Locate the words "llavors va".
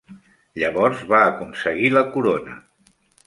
0.61-1.19